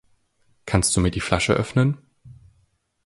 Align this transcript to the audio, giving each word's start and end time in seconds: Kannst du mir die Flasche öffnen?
Kannst 0.65 0.97
du 0.97 1.01
mir 1.01 1.11
die 1.11 1.19
Flasche 1.19 1.53
öffnen? 1.53 1.99